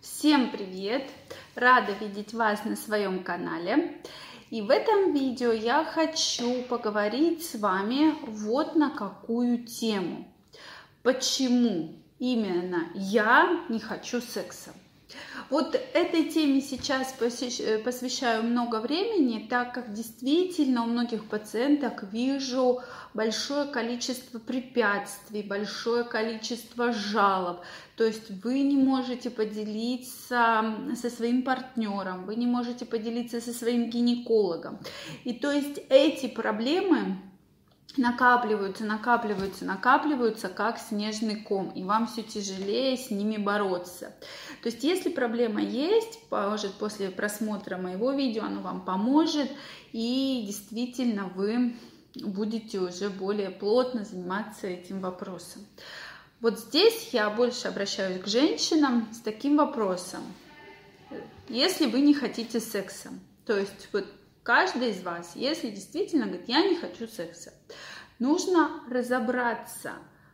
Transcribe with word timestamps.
Всем 0.00 0.50
привет! 0.50 1.10
Рада 1.54 1.92
видеть 1.92 2.32
вас 2.32 2.64
на 2.64 2.74
своем 2.74 3.22
канале. 3.22 4.00
И 4.48 4.62
в 4.62 4.70
этом 4.70 5.12
видео 5.12 5.52
я 5.52 5.84
хочу 5.84 6.62
поговорить 6.62 7.44
с 7.44 7.56
вами 7.56 8.14
вот 8.22 8.76
на 8.76 8.88
какую 8.88 9.66
тему. 9.66 10.26
Почему 11.02 12.02
именно 12.18 12.88
я 12.94 13.66
не 13.68 13.78
хочу 13.78 14.22
секса? 14.22 14.70
Вот 15.48 15.74
этой 15.94 16.24
теме 16.24 16.60
сейчас 16.60 17.14
э, 17.20 17.78
посвящаю 17.78 18.44
много 18.44 18.76
времени, 18.76 19.46
так 19.48 19.74
как 19.74 19.92
действительно 19.92 20.84
у 20.84 20.86
многих 20.86 21.24
пациенток 21.28 22.04
вижу 22.12 22.80
большое 23.14 23.66
количество 23.66 24.38
препятствий, 24.38 25.42
большое 25.42 26.04
количество 26.04 26.92
жалоб. 26.92 27.60
То 27.96 28.04
есть 28.04 28.30
вы 28.44 28.60
не 28.60 28.76
можете 28.76 29.30
поделиться 29.30 30.64
со 30.94 31.10
своим 31.10 31.42
партнером, 31.42 32.24
вы 32.26 32.36
не 32.36 32.46
можете 32.46 32.86
поделиться 32.86 33.40
со 33.40 33.52
своим 33.52 33.90
гинекологом. 33.90 34.78
И 35.24 35.32
то 35.32 35.50
есть 35.50 35.80
эти 35.88 36.28
проблемы 36.28 37.16
накапливаются, 37.96 38.84
накапливаются, 38.84 39.64
накапливаются, 39.64 40.48
как 40.48 40.78
снежный 40.78 41.36
ком, 41.36 41.70
и 41.70 41.82
вам 41.82 42.06
все 42.06 42.22
тяжелее 42.22 42.96
с 42.96 43.10
ними 43.10 43.36
бороться. 43.36 44.14
То 44.62 44.68
есть, 44.68 44.84
если 44.84 45.10
проблема 45.10 45.60
есть, 45.60 46.18
может, 46.30 46.74
после 46.74 47.10
просмотра 47.10 47.76
моего 47.76 48.12
видео 48.12 48.44
оно 48.44 48.60
вам 48.60 48.84
поможет, 48.84 49.50
и 49.92 50.44
действительно 50.46 51.26
вы 51.34 51.74
будете 52.14 52.78
уже 52.78 53.08
более 53.08 53.50
плотно 53.50 54.04
заниматься 54.04 54.66
этим 54.66 55.00
вопросом. 55.00 55.66
Вот 56.40 56.58
здесь 56.58 57.10
я 57.12 57.28
больше 57.30 57.68
обращаюсь 57.68 58.22
к 58.22 58.26
женщинам 58.26 59.08
с 59.12 59.20
таким 59.20 59.56
вопросом. 59.56 60.20
Если 61.48 61.86
вы 61.86 62.00
не 62.00 62.14
хотите 62.14 62.60
секса, 62.60 63.10
то 63.44 63.58
есть 63.58 63.88
вот 63.92 64.06
каждый 64.42 64.90
из 64.90 65.02
вас, 65.02 65.32
если 65.34 65.70
действительно 65.70 66.26
говорит, 66.26 66.48
я 66.48 66.68
не 66.68 66.76
хочу 66.76 67.06
секса, 67.06 67.52
нужно 68.18 68.82
разобраться, 68.88 69.92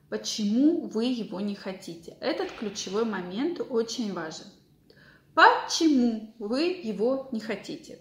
почему 0.09 0.89
вы 0.89 1.07
его 1.07 1.41
не 1.41 1.55
хотите. 1.55 2.17
Этот 2.21 2.51
ключевой 2.53 3.05
момент 3.05 3.61
очень 3.69 4.13
важен. 4.13 4.47
Почему 5.35 6.35
вы 6.39 6.63
его 6.83 7.29
не 7.33 7.41
хотите? 7.41 7.99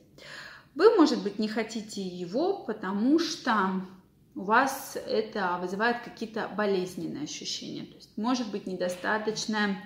Вы, 0.73 0.95
может 0.95 1.23
быть, 1.23 1.39
не 1.39 1.47
хотите 1.47 2.01
его, 2.01 2.63
потому 2.63 3.19
что 3.19 3.81
у 4.35 4.41
вас 4.41 4.97
это 5.07 5.57
вызывает 5.61 6.03
какие-то 6.03 6.49
болезненные 6.49 7.23
ощущения. 7.23 7.85
То 7.85 7.95
есть, 7.95 8.17
может 8.17 8.51
быть, 8.51 8.67
недостаточная 8.67 9.83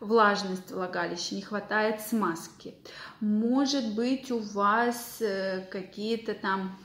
влажность 0.00 0.70
влагалища, 0.70 1.34
не 1.34 1.42
хватает 1.42 2.00
смазки. 2.00 2.74
Может 3.20 3.94
быть, 3.94 4.30
у 4.30 4.38
вас 4.38 5.18
э, 5.20 5.66
какие-то 5.70 6.34
там 6.34 6.78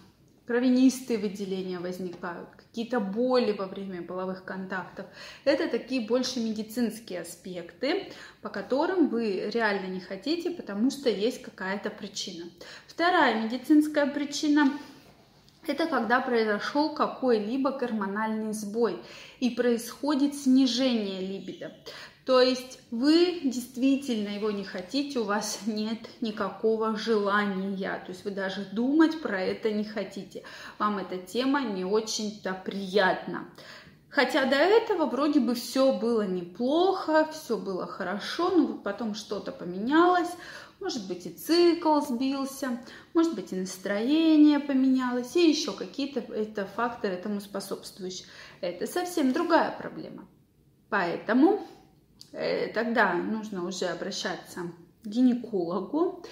кровянистые 0.46 1.18
выделения 1.18 1.80
возникают, 1.80 2.50
какие-то 2.58 3.00
боли 3.00 3.54
во 3.54 3.68
время 3.68 4.02
половых 4.02 4.44
контактов. 4.44 5.06
Это 5.46 5.70
такие 5.70 6.06
больше 6.06 6.40
медицинские 6.42 7.22
аспекты, 7.22 8.12
по 8.42 8.50
которым 8.50 9.08
вы 9.08 9.50
реально 9.54 9.88
не 9.88 10.02
хотите, 10.02 10.52
потому 10.52 10.92
что 10.92 11.10
есть 11.10 11.42
какая-то 11.42 11.90
причина. 11.90 12.50
Вторая 12.88 13.42
медицинская 13.42 14.08
причина 14.08 14.72
это 15.68 15.86
когда 15.86 16.20
произошел 16.22 16.96
какой-либо 16.96 17.72
гормональный 17.72 18.52
сбой 18.52 19.00
и 19.40 19.52
происходит 19.52 20.36
снижение 20.36 21.22
либидо. 21.22 21.72
То 22.26 22.40
есть 22.40 22.80
вы 22.92 23.42
действительно 23.44 24.30
его 24.30 24.52
не 24.52 24.64
хотите, 24.64 25.20
у 25.20 25.24
вас 25.24 25.62
нет 25.66 26.00
никакого 26.22 26.96
желания, 26.96 28.02
то 28.06 28.12
есть 28.12 28.24
вы 28.26 28.32
даже 28.32 28.66
думать 28.72 29.22
про 29.22 29.42
это 29.42 29.72
не 29.72 29.84
хотите. 29.84 30.44
Вам 30.78 31.00
эта 31.00 31.18
тема 31.18 31.62
не 31.62 31.84
очень-то 31.84 32.54
приятна. 32.54 33.50
Хотя 34.10 34.46
до 34.46 34.58
этого 34.58 35.06
вроде 35.06 35.40
бы 35.40 35.56
все 35.56 35.94
было 35.98 36.24
неплохо, 36.24 37.30
все 37.32 37.58
было 37.58 37.88
хорошо, 37.88 38.50
но 38.50 38.78
потом 38.78 39.16
что-то 39.16 39.54
поменялось, 39.54 40.30
может 40.82 41.08
быть 41.08 41.26
и 41.26 41.30
цикл 41.30 42.02
сбился, 42.02 42.82
может 43.14 43.36
быть 43.36 43.54
и 43.54 43.56
настроение 43.56 44.60
поменялось, 44.60 45.36
и 45.38 45.50
еще 45.50 45.72
какие-то 45.72 46.20
это 46.20 46.66
факторы 46.66 47.14
этому 47.14 47.40
способствующие. 47.40 48.28
Это 48.60 48.86
совсем 48.86 49.32
другая 49.32 49.72
проблема. 49.78 50.28
Поэтому 50.90 51.66
тогда 52.32 53.14
нужно 53.14 53.66
уже 53.66 53.86
обращаться 53.86 54.62
к 55.04 55.08
гинекологу 55.08 56.24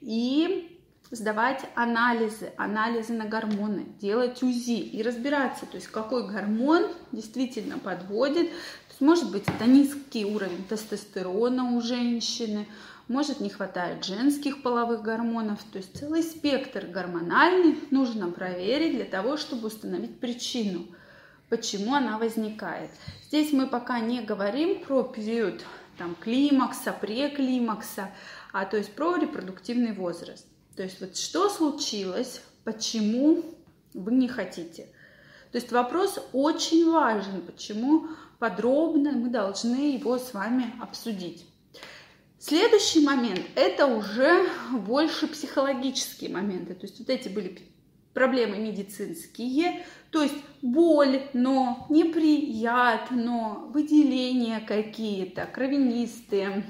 и 0.00 0.80
сдавать 1.12 1.60
анализы, 1.74 2.52
анализы 2.56 3.12
на 3.12 3.26
гормоны, 3.26 3.84
делать 4.00 4.42
УЗИ 4.42 4.80
и 4.80 5.02
разбираться, 5.02 5.66
то 5.66 5.76
есть 5.76 5.88
какой 5.88 6.26
гормон 6.26 6.86
действительно 7.12 7.78
подводит. 7.78 8.48
То 8.48 8.88
есть, 8.88 9.00
может 9.00 9.30
быть, 9.30 9.44
это 9.46 9.66
низкий 9.66 10.24
уровень 10.24 10.64
тестостерона 10.64 11.76
у 11.76 11.82
женщины, 11.82 12.66
может 13.08 13.40
не 13.40 13.50
хватает 13.50 14.04
женских 14.04 14.62
половых 14.62 15.02
гормонов, 15.02 15.62
то 15.70 15.78
есть 15.78 15.98
целый 15.98 16.22
спектр 16.22 16.86
гормональный 16.86 17.78
нужно 17.90 18.30
проверить 18.30 18.96
для 18.96 19.04
того, 19.04 19.36
чтобы 19.36 19.66
установить 19.68 20.18
причину– 20.18 20.86
почему 21.52 21.92
она 21.94 22.16
возникает. 22.16 22.88
Здесь 23.26 23.52
мы 23.52 23.66
пока 23.66 24.00
не 24.00 24.22
говорим 24.22 24.82
про 24.82 25.02
период 25.02 25.62
там, 25.98 26.14
климакса, 26.14 26.96
преклимакса, 26.98 28.08
а 28.54 28.64
то 28.64 28.78
есть 28.78 28.94
про 28.94 29.16
репродуктивный 29.16 29.92
возраст. 29.92 30.46
То 30.76 30.82
есть 30.82 30.98
вот 31.02 31.14
что 31.14 31.50
случилось, 31.50 32.40
почему 32.64 33.44
вы 33.92 34.14
не 34.14 34.28
хотите. 34.28 34.84
То 35.50 35.58
есть 35.58 35.70
вопрос 35.72 36.18
очень 36.32 36.90
важен, 36.90 37.42
почему 37.42 38.08
подробно 38.38 39.12
мы 39.12 39.28
должны 39.28 39.92
его 39.92 40.16
с 40.18 40.32
вами 40.32 40.72
обсудить. 40.80 41.44
Следующий 42.38 43.04
момент– 43.04 43.42
это 43.56 43.84
уже 43.84 44.48
больше 44.70 45.26
психологические 45.26 46.30
моменты. 46.30 46.72
То 46.72 46.86
есть 46.86 46.98
вот 46.98 47.10
эти 47.10 47.28
были 47.28 47.71
проблемы 48.14 48.58
медицинские, 48.58 49.84
то 50.10 50.22
есть 50.22 50.34
боль, 50.60 51.22
но 51.32 51.86
неприятно, 51.88 53.66
выделения 53.72 54.60
какие-то, 54.60 55.46
кровянистые, 55.46 56.64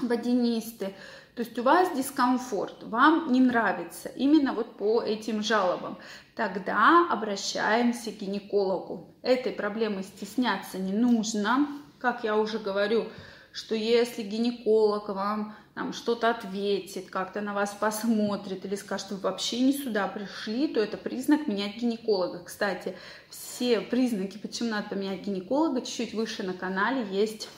водянистые. 0.00 0.94
То 1.34 1.42
есть 1.44 1.56
у 1.56 1.62
вас 1.62 1.96
дискомфорт, 1.96 2.82
вам 2.82 3.32
не 3.32 3.40
нравится 3.40 4.08
именно 4.08 4.52
вот 4.52 4.76
по 4.76 5.00
этим 5.00 5.42
жалобам. 5.42 5.96
Тогда 6.34 7.06
обращаемся 7.10 8.10
к 8.10 8.18
гинекологу. 8.18 9.14
Этой 9.22 9.52
проблемы 9.52 10.02
стесняться 10.02 10.78
не 10.78 10.92
нужно. 10.92 11.68
Как 12.00 12.24
я 12.24 12.36
уже 12.36 12.58
говорю, 12.58 13.06
что 13.52 13.74
если 13.74 14.22
гинеколог 14.22 15.08
вам 15.08 15.54
там 15.78 15.92
что-то 15.92 16.30
ответит, 16.30 17.08
как-то 17.08 17.40
на 17.40 17.54
вас 17.54 17.70
посмотрит 17.78 18.64
или 18.64 18.74
скажет, 18.74 19.12
вы 19.12 19.18
вообще 19.18 19.60
не 19.60 19.72
сюда 19.72 20.08
пришли, 20.08 20.66
то 20.66 20.80
это 20.80 20.96
признак 20.96 21.46
менять 21.46 21.76
гинеколога. 21.76 22.42
Кстати, 22.42 22.96
все 23.30 23.80
признаки, 23.80 24.38
почему 24.38 24.70
надо 24.70 24.88
поменять 24.88 25.24
гинеколога, 25.24 25.82
чуть-чуть 25.82 26.14
выше 26.14 26.42
на 26.42 26.52
канале 26.52 27.06
есть 27.12 27.48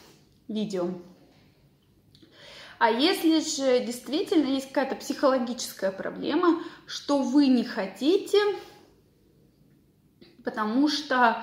видео. 0.48 0.90
А 2.78 2.90
если 2.90 3.40
же 3.40 3.86
действительно 3.86 4.48
есть 4.48 4.68
какая-то 4.68 4.96
психологическая 4.96 5.90
проблема, 5.90 6.62
что 6.86 7.22
вы 7.22 7.46
не 7.46 7.64
хотите, 7.64 8.38
потому 10.44 10.88
что 10.88 11.42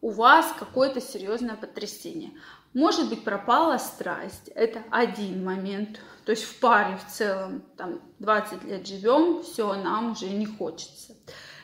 у 0.00 0.10
вас 0.10 0.54
какое-то 0.56 1.00
серьезное 1.00 1.56
потрясение. 1.56 2.30
Может 2.74 3.10
быть, 3.10 3.24
пропала 3.24 3.76
страсть. 3.78 4.48
Это 4.54 4.82
один 4.90 5.44
момент. 5.44 6.00
То 6.24 6.32
есть 6.32 6.44
в 6.44 6.60
паре 6.60 6.96
в 6.96 7.10
целом, 7.10 7.62
там 7.76 8.00
20 8.20 8.64
лет 8.64 8.86
живем, 8.86 9.42
все, 9.42 9.74
нам 9.74 10.12
уже 10.12 10.28
не 10.30 10.46
хочется. 10.46 11.14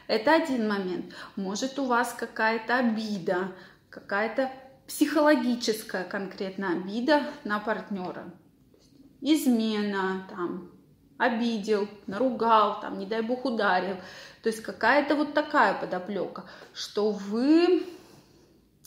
Это 0.06 0.34
один 0.34 0.68
момент. 0.68 1.14
Может 1.36 1.78
у 1.78 1.84
вас 1.84 2.12
какая-то 2.12 2.78
обида, 2.78 3.52
какая-то 3.88 4.50
психологическая 4.86 6.04
конкретно 6.04 6.72
обида 6.72 7.22
на 7.44 7.58
партнера. 7.58 8.24
Измена, 9.20 10.26
там, 10.30 10.70
обидел, 11.18 11.88
наругал, 12.06 12.80
там, 12.80 12.98
не 12.98 13.06
дай 13.06 13.20
бог 13.22 13.44
ударил. 13.44 13.96
То 14.42 14.48
есть 14.48 14.62
какая-то 14.62 15.14
вот 15.14 15.34
такая 15.34 15.74
подоплека, 15.74 16.44
что 16.72 17.10
вы 17.10 17.86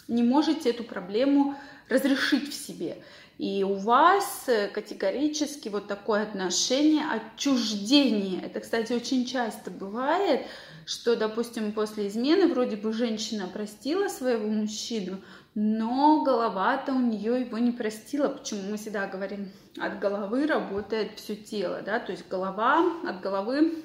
не 0.07 0.23
можете 0.23 0.69
эту 0.69 0.83
проблему 0.83 1.55
разрешить 1.89 2.49
в 2.49 2.53
себе. 2.53 2.97
И 3.37 3.63
у 3.63 3.73
вас 3.73 4.43
э, 4.47 4.67
категорически 4.67 5.69
вот 5.69 5.87
такое 5.87 6.21
отношение 6.21 7.03
отчуждения. 7.09 8.39
Это, 8.41 8.59
кстати, 8.59 8.93
очень 8.93 9.25
часто 9.25 9.71
бывает, 9.71 10.45
что, 10.85 11.15
допустим, 11.15 11.71
после 11.71 12.07
измены 12.07 12.47
вроде 12.47 12.75
бы 12.75 12.93
женщина 12.93 13.47
простила 13.47 14.09
своего 14.09 14.47
мужчину, 14.47 15.21
но 15.55 16.23
голова-то 16.23 16.93
у 16.93 16.99
нее 16.99 17.41
его 17.41 17.57
не 17.57 17.71
простила. 17.71 18.27
Почему 18.27 18.69
мы 18.69 18.77
всегда 18.77 19.07
говорим, 19.07 19.51
от 19.77 19.99
головы 19.99 20.45
работает 20.45 21.13
все 21.17 21.35
тело, 21.35 21.81
да, 21.81 21.99
то 21.99 22.11
есть 22.11 22.27
голова, 22.29 22.83
от 23.07 23.21
головы 23.21 23.83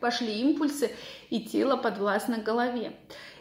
пошли 0.00 0.40
импульсы, 0.40 0.90
и 1.30 1.40
тело 1.40 1.76
подвластно 1.76 2.38
голове. 2.38 2.92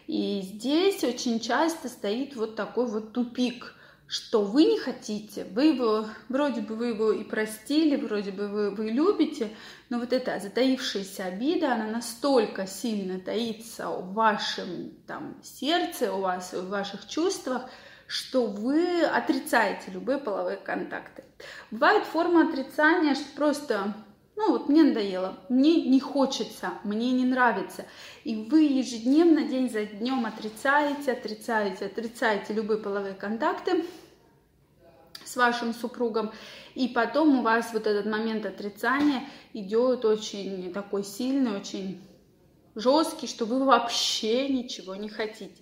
И 0.07 0.41
здесь 0.41 1.03
очень 1.03 1.39
часто 1.39 1.89
стоит 1.89 2.35
вот 2.35 2.55
такой 2.55 2.87
вот 2.87 3.13
тупик, 3.13 3.73
что 4.07 4.43
вы 4.43 4.65
не 4.65 4.77
хотите, 4.77 5.45
вы 5.45 5.65
его, 5.65 6.05
вроде 6.29 6.61
бы 6.61 6.75
вы 6.75 6.87
его 6.87 7.11
и 7.11 7.23
простили, 7.23 7.95
вроде 7.95 8.31
бы 8.31 8.47
вы, 8.47 8.69
вы 8.69 8.91
любите, 8.91 9.49
но 9.89 9.99
вот 9.99 10.13
эта 10.13 10.39
затаившаяся 10.39 11.25
обида, 11.25 11.73
она 11.73 11.87
настолько 11.87 12.67
сильно 12.67 13.19
таится 13.19 13.89
в 13.89 14.13
вашем 14.13 14.91
там, 15.07 15.37
сердце, 15.43 16.13
у 16.13 16.21
вас, 16.21 16.53
в 16.53 16.69
ваших 16.69 17.07
чувствах, 17.07 17.63
что 18.05 18.45
вы 18.45 19.03
отрицаете 19.03 19.89
любые 19.91 20.19
половые 20.19 20.57
контакты. 20.57 21.23
Бывает 21.71 22.03
форма 22.03 22.47
отрицания, 22.47 23.15
что 23.15 23.25
просто 23.35 23.95
ну 24.35 24.51
вот 24.51 24.67
мне 24.67 24.83
надоело, 24.83 25.37
мне 25.47 25.81
не 25.83 25.99
хочется, 25.99 26.73
мне 26.83 27.11
не 27.11 27.25
нравится. 27.25 27.85
И 28.23 28.35
вы 28.35 28.63
ежедневно, 28.63 29.43
день 29.43 29.69
за 29.69 29.85
днем 29.85 30.25
отрицаете, 30.25 31.13
отрицаете, 31.13 31.85
отрицаете 31.85 32.53
любые 32.53 32.79
половые 32.79 33.13
контакты 33.13 33.85
с 35.23 35.35
вашим 35.37 35.73
супругом. 35.73 36.31
И 36.73 36.89
потом 36.89 37.39
у 37.39 37.41
вас 37.43 37.69
вот 37.73 37.87
этот 37.87 38.05
момент 38.05 38.45
отрицания 38.45 39.23
идет 39.53 40.03
очень 40.03 40.73
такой 40.73 41.05
сильный, 41.05 41.55
очень 41.55 42.01
жесткий, 42.75 43.27
что 43.27 43.45
вы 43.45 43.63
вообще 43.63 44.49
ничего 44.49 44.95
не 44.95 45.07
хотите. 45.07 45.55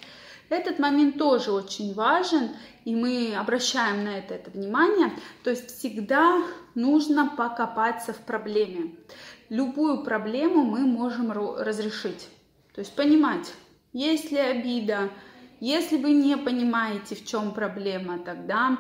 Этот 0.54 0.78
момент 0.78 1.18
тоже 1.18 1.52
очень 1.52 1.96
важен, 1.96 2.52
и 2.86 2.96
мы 2.96 3.36
обращаем 3.36 4.04
на 4.04 4.20
это, 4.20 4.36
это 4.36 4.52
внимание. 4.52 5.12
То 5.44 5.50
есть 5.50 5.76
всегда 5.80 6.44
нужно 6.76 7.28
покопаться 7.36 8.14
в 8.14 8.20
проблеме. 8.20 8.96
Любую 9.50 10.04
проблему 10.04 10.64
мы 10.64 10.82
можем 10.82 11.32
разрешить. 11.32 12.30
То 12.76 12.82
есть 12.82 12.96
понимать, 12.96 13.52
есть 13.94 14.30
ли 14.30 14.38
обида, 14.38 15.10
если 15.60 15.98
вы 15.98 16.12
не 16.12 16.38
понимаете, 16.38 17.16
в 17.16 17.26
чем 17.26 17.56
проблема, 17.56 18.20
тогда 18.20 18.78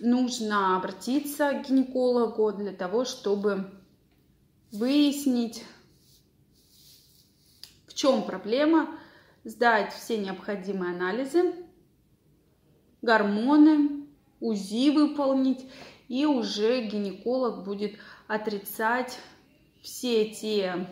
нужно 0.00 0.76
обратиться 0.76 1.52
к 1.52 1.68
гинекологу 1.68 2.50
для 2.52 2.72
того, 2.72 3.04
чтобы 3.04 3.70
выяснить, 4.72 5.64
в 7.86 7.94
чем 7.94 8.24
проблема, 8.24 8.98
сдать 9.44 9.92
все 9.92 10.18
необходимые 10.18 10.94
анализы, 10.94 11.54
гормоны, 13.00 14.06
УЗИ 14.40 14.90
выполнить, 14.90 15.66
и 16.08 16.26
уже 16.26 16.82
гинеколог 16.82 17.64
будет 17.64 17.96
отрицать 18.26 19.18
все 19.82 20.28
те 20.30 20.86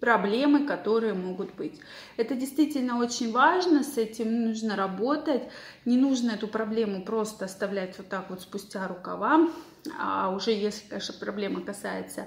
проблемы, 0.00 0.66
которые 0.66 1.12
могут 1.12 1.54
быть. 1.54 1.78
Это 2.16 2.34
действительно 2.34 2.98
очень 2.98 3.30
важно, 3.32 3.84
с 3.84 3.98
этим 3.98 4.46
нужно 4.46 4.74
работать. 4.74 5.42
Не 5.84 5.98
нужно 5.98 6.32
эту 6.32 6.48
проблему 6.48 7.04
просто 7.04 7.44
оставлять 7.44 7.98
вот 7.98 8.08
так 8.08 8.30
вот 8.30 8.40
спустя 8.40 8.88
рукава. 8.88 9.50
А 9.98 10.30
уже 10.30 10.52
если, 10.52 10.88
конечно, 10.88 11.14
проблема 11.20 11.60
касается 11.60 12.26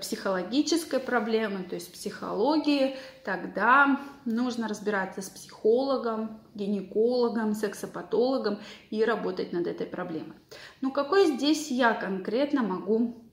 психологической 0.00 1.00
проблемы, 1.00 1.64
то 1.64 1.74
есть 1.74 1.92
психологии, 1.92 2.96
тогда 3.24 4.00
нужно 4.24 4.68
разбираться 4.68 5.22
с 5.22 5.30
психологом, 5.30 6.40
гинекологом, 6.54 7.54
сексопатологом 7.54 8.58
и 8.90 9.04
работать 9.04 9.52
над 9.52 9.66
этой 9.66 9.86
проблемой. 9.86 10.36
Но 10.80 10.90
какой 10.90 11.26
здесь 11.26 11.70
я 11.70 11.94
конкретно 11.94 12.62
могу 12.62 13.24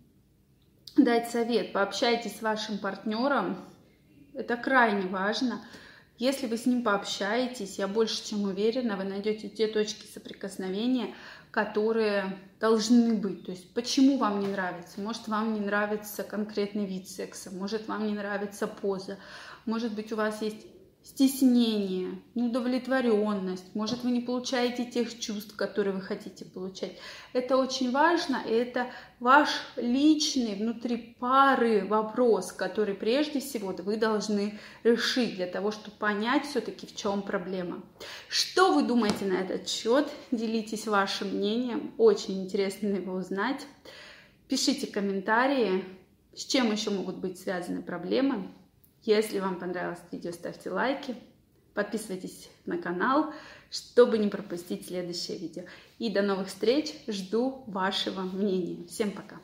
дать 0.95 1.29
совет? 1.29 1.73
Пообщайтесь 1.73 2.37
с 2.37 2.41
вашим 2.41 2.77
партнером, 2.77 3.57
это 4.33 4.55
крайне 4.55 5.07
важно. 5.07 5.61
Если 6.17 6.47
вы 6.47 6.57
с 6.57 6.65
ним 6.65 6.83
пообщаетесь, 6.83 7.77
я 7.77 7.87
больше 7.87 8.25
чем 8.25 8.43
уверена, 8.43 8.97
вы 8.97 9.03
найдете 9.03 9.49
те 9.49 9.67
точки 9.67 10.07
соприкосновения, 10.11 11.13
которые 11.51 12.39
должны 12.59 13.13
быть. 13.13 13.45
То 13.45 13.51
есть 13.51 13.71
почему 13.73 14.17
вам 14.17 14.39
не 14.39 14.47
нравится? 14.47 14.99
Может, 14.99 15.27
вам 15.27 15.53
не 15.53 15.59
нравится 15.59 16.23
конкретный 16.23 16.85
вид 16.85 17.07
секса, 17.07 17.51
может, 17.51 17.87
вам 17.87 18.07
не 18.07 18.13
нравится 18.13 18.67
поза, 18.67 19.17
может 19.65 19.93
быть, 19.93 20.11
у 20.11 20.15
вас 20.15 20.41
есть 20.41 20.65
стеснение, 21.07 22.19
неудовлетворенность, 22.35 23.73
может, 23.73 24.03
вы 24.03 24.11
не 24.11 24.19
получаете 24.19 24.83
тех 24.83 25.17
чувств, 25.17 25.55
которые 25.55 25.93
вы 25.93 26.01
хотите 26.01 26.43
получать. 26.43 26.97
Это 27.31 27.55
очень 27.55 27.91
важно, 27.91 28.43
и 28.45 28.51
это 28.51 28.87
ваш 29.21 29.49
личный 29.77 30.55
внутри 30.55 31.15
пары 31.17 31.85
вопрос, 31.87 32.51
который 32.51 32.93
прежде 32.93 33.39
всего 33.39 33.73
вы 33.77 33.95
должны 33.95 34.59
решить 34.83 35.35
для 35.37 35.47
того, 35.47 35.71
чтобы 35.71 35.95
понять 35.95 36.45
все-таки, 36.45 36.85
в 36.85 36.93
чем 36.93 37.21
проблема. 37.21 37.81
Что 38.27 38.73
вы 38.73 38.83
думаете 38.83 39.23
на 39.23 39.35
этот 39.35 39.69
счет? 39.69 40.09
Делитесь 40.31 40.87
вашим 40.87 41.29
мнением, 41.29 41.93
очень 41.97 42.43
интересно 42.43 42.87
его 42.87 43.13
узнать. 43.13 43.65
Пишите 44.49 44.87
комментарии, 44.87 45.85
с 46.35 46.43
чем 46.43 46.69
еще 46.69 46.89
могут 46.89 47.15
быть 47.15 47.39
связаны 47.39 47.81
проблемы. 47.81 48.49
Если 49.07 49.39
вам 49.39 49.57
понравилось 49.57 50.01
видео, 50.11 50.33
ставьте 50.33 50.69
лайки, 50.69 51.15
подписывайтесь 51.73 52.49
на 52.65 52.77
канал, 52.77 53.33
чтобы 53.71 54.17
не 54.17 54.27
пропустить 54.27 54.85
следующее 54.85 55.37
видео. 55.37 55.63
И 55.97 56.09
до 56.09 56.21
новых 56.21 56.49
встреч, 56.49 56.93
жду 57.07 57.63
вашего 57.67 58.23
мнения. 58.23 58.85
Всем 58.87 59.11
пока! 59.11 59.37